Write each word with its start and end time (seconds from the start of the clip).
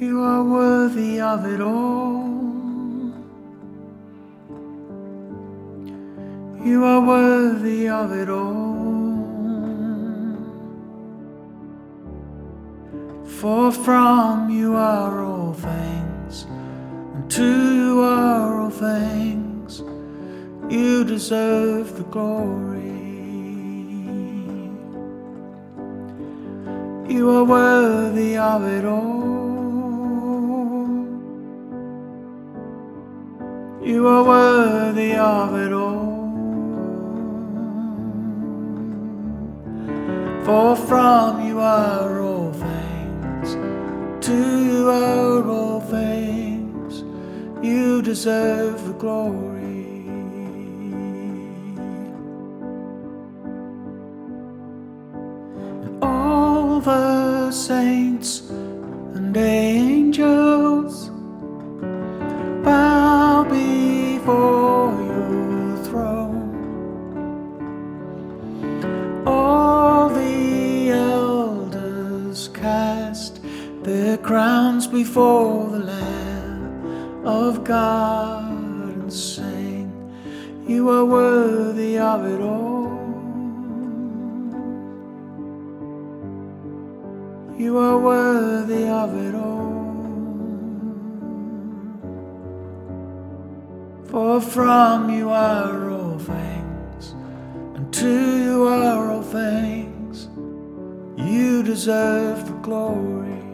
You 0.00 0.22
are 0.22 0.42
worthy 0.42 1.20
of 1.20 1.44
it 1.44 1.60
all. 1.60 2.24
You 6.64 6.84
are 6.86 7.02
worthy 7.02 7.86
of 7.86 8.10
it 8.12 8.30
all. 8.30 8.80
For 13.26 13.70
from 13.70 14.48
you 14.48 14.74
are 14.74 15.22
all 15.22 15.52
things, 15.52 16.46
and 17.14 17.30
to 17.32 17.74
you 17.74 18.00
are 18.00 18.58
all 18.58 18.70
things. 18.70 19.82
You 20.70 21.04
deserve 21.04 21.98
the 21.98 22.04
glory. 22.04 22.86
You 27.14 27.28
are 27.36 27.44
worthy 27.44 28.38
of 28.38 28.64
it 28.64 28.86
all. 28.86 29.49
You 34.00 34.08
are 34.08 34.24
worthy 34.24 35.14
of 35.14 35.54
it 35.56 35.74
all. 35.74 36.32
For 40.42 40.74
from 40.74 41.46
you 41.46 41.60
are 41.60 42.22
all 42.22 42.50
things, 42.50 43.58
to 44.24 44.64
you 44.64 44.88
are 44.88 45.46
all 45.46 45.80
things. 45.82 47.04
You 47.62 48.00
deserve 48.00 48.86
the 48.86 48.94
glory. 48.94 50.06
And 55.84 56.02
all 56.02 56.80
the 56.80 57.52
saints 57.52 58.48
and 58.48 59.36
angels 59.36 59.89
before 74.90 75.70
the 75.70 75.78
Lamb 75.78 77.24
of 77.26 77.62
God 77.62 78.52
and 78.52 79.12
sing, 79.12 79.92
You 80.66 80.88
are 80.90 81.04
worthy 81.04 81.96
of 81.98 82.24
it 82.26 82.40
all. 82.40 82.90
You 87.56 87.78
are 87.78 87.98
worthy 87.98 88.88
of 88.88 89.14
it 89.26 89.34
all. 89.34 89.70
For 94.06 94.40
from 94.40 95.10
you 95.10 95.30
are 95.30 95.90
all 95.90 96.18
things, 96.18 97.14
and 97.76 97.92
to 97.94 98.42
you 98.42 98.64
are 98.66 99.12
all 99.12 99.22
things. 99.22 100.28
You 101.16 101.62
deserve 101.62 102.46
the 102.46 102.54
glory. 102.54 103.49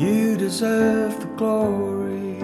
You 0.00 0.34
deserve 0.34 1.20
the 1.20 1.26
glory. 1.36 2.40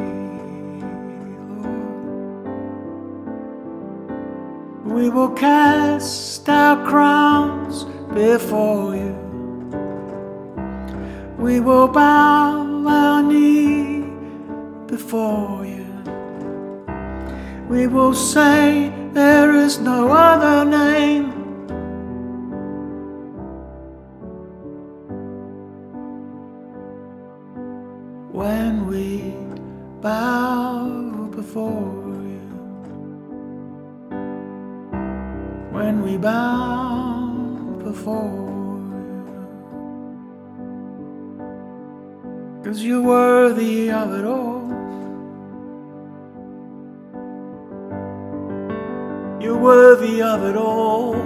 We 4.85 5.09
will 5.09 5.31
cast 5.31 6.47
our 6.51 6.87
crowns 6.87 7.85
before 8.13 8.95
you. 8.95 9.17
We 11.39 11.61
will 11.61 11.89
bow 11.89 12.85
our 12.87 13.23
knee 13.23 14.05
before 14.87 15.65
you. 15.65 15.89
We 17.71 17.87
will 17.87 18.13
say 18.13 18.93
there 19.15 19.55
is 19.55 19.79
no 19.79 20.13
other 20.13 20.71
name. 20.71 21.36
When 28.37 28.87
we 28.87 29.33
bow 30.03 31.31
before 31.35 32.05
you. 32.33 32.45
When 35.73 36.03
we 36.03 36.19
bow 36.19 37.79
before 37.83 38.51
you. 39.01 39.41
Cause 42.63 42.83
you're 42.83 43.01
worthy 43.01 43.91
of 43.91 44.13
it 44.13 44.27
all. 44.27 44.69
You're 49.41 49.57
worthy 49.57 50.21
of 50.21 50.45
it 50.45 50.57
all. 50.59 51.17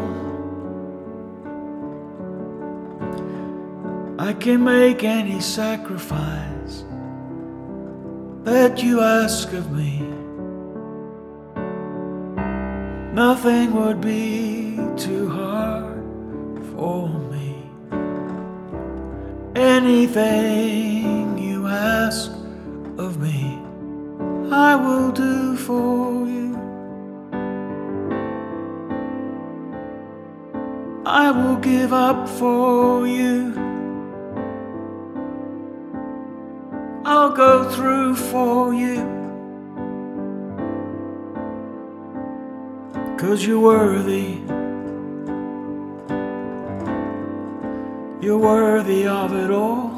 I 4.16 4.32
can 4.34 4.62
make 4.62 5.02
any 5.02 5.40
sacrifice 5.40 6.59
that 8.44 8.82
you 8.82 9.00
ask 9.00 9.52
of 9.52 9.70
me. 9.70 10.00
Nothing 13.12 13.74
would 13.74 14.00
be 14.00 14.78
too 14.96 15.28
hard 15.28 16.64
for 16.74 17.08
me. 17.30 17.70
Anything 19.54 21.36
you 21.36 21.66
ask 21.66 22.30
of 22.96 23.20
me, 23.20 23.58
I 24.50 24.74
will 24.74 25.12
do 25.12 25.56
for 25.56 26.26
you. 26.26 26.56
I 31.04 31.30
will 31.30 31.56
give 31.56 31.92
up 31.92 32.28
for 32.28 33.06
you. 33.06 33.79
I'll 37.04 37.30
go 37.30 37.70
through 37.70 38.14
for 38.14 38.74
you. 38.74 38.96
Cause 43.16 43.44
you're 43.44 43.60
worthy. 43.60 44.40
You're 48.20 48.38
worthy 48.38 49.06
of 49.06 49.32
it 49.34 49.50
all. 49.50 49.96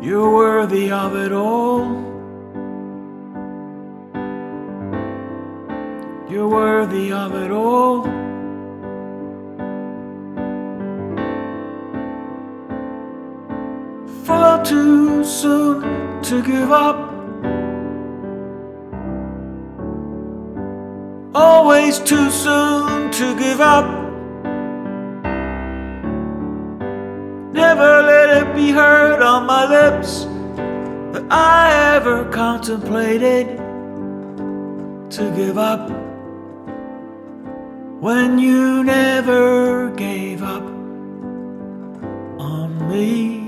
You're 0.00 0.32
worthy 0.32 0.90
of 0.92 1.16
it 1.16 1.32
all. 1.32 2.06
You're 6.30 6.48
worthy 6.48 7.12
of 7.12 7.34
it 7.34 7.50
all. 7.50 8.35
Too 14.64 15.22
soon 15.22 15.82
to 16.22 16.42
give 16.42 16.72
up. 16.72 16.96
Always 21.34 22.00
too 22.00 22.30
soon 22.30 23.12
to 23.12 23.38
give 23.38 23.60
up. 23.60 23.86
Never 27.52 28.02
let 28.02 28.28
it 28.38 28.54
be 28.56 28.70
heard 28.72 29.22
on 29.22 29.46
my 29.46 29.66
lips 29.68 30.24
that 31.12 31.24
I 31.30 31.94
ever 31.94 32.24
contemplated 32.30 33.46
to 35.10 35.32
give 35.36 35.58
up 35.58 35.90
when 38.00 38.40
you 38.40 38.82
never 38.82 39.90
gave 39.90 40.42
up 40.42 40.64
on 42.40 42.88
me. 42.90 43.45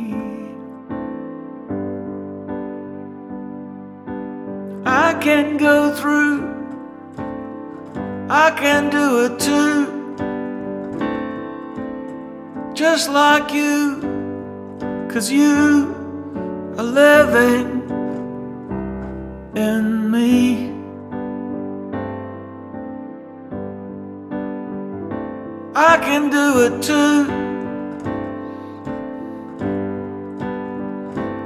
I 5.19 5.21
can 5.21 5.57
go 5.57 5.93
through, 5.93 6.47
I 8.31 8.53
can 8.53 8.89
do 8.89 9.25
it 9.25 9.41
too, 9.41 10.15
just 12.73 13.11
like 13.11 13.53
you, 13.53 14.01
cause 15.11 15.29
you 15.29 15.93
are 16.79 16.85
living 16.85 17.83
in 19.57 20.09
me. 20.09 20.71
I 25.75 25.99
can 25.99 26.31
do 26.31 26.61
it 26.67 26.81
too. 26.81 27.27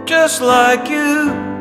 Just 0.05 0.43
like 0.43 0.91
you, 0.91 1.52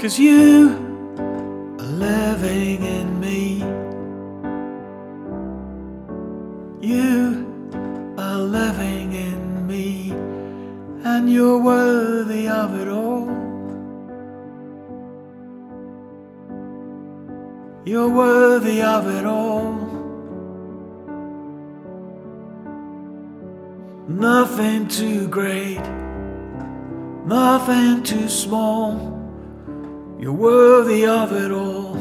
Cause 0.00 0.18
you 0.18 0.70
are 1.78 1.84
living 1.84 2.82
in 2.82 3.20
me. 3.20 3.58
You 6.80 8.14
are 8.16 8.38
living 8.38 9.12
in 9.12 9.66
me, 9.66 10.12
and 11.04 11.30
you're 11.30 11.58
worthy 11.58 12.48
of 12.48 12.80
it 12.80 12.88
all. 12.88 13.26
You're 17.84 18.08
worthy 18.08 18.80
of 18.80 19.06
it 19.06 19.26
all. 19.26 19.74
Nothing 24.08 24.88
too 24.88 25.28
great, 25.28 25.82
nothing 27.26 28.02
too 28.02 28.30
small. 28.30 29.19
You're 30.20 30.34
worthy 30.34 31.06
of 31.06 31.32
it 31.32 31.50
all. 31.50 31.96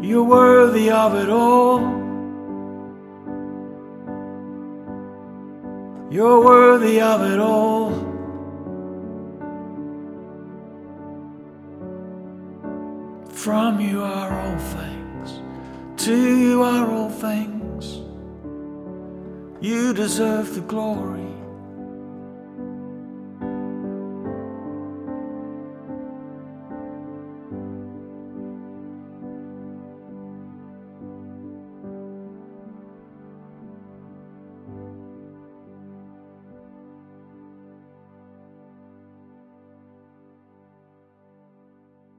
You're 0.00 0.22
worthy 0.22 0.88
of 0.88 1.16
it 1.16 1.28
all. 1.28 1.80
You're 6.12 6.44
worthy 6.44 7.00
of 7.00 7.22
it 7.22 7.40
all. 7.40 7.90
From 13.30 13.80
you 13.80 14.04
are 14.04 14.30
all 14.30 14.58
things, 14.58 15.40
to 16.04 16.36
you 16.36 16.62
are 16.62 16.88
all 16.88 17.10
things. 17.10 18.00
You 19.60 19.92
deserve 19.92 20.54
the 20.54 20.60
glory. 20.60 21.31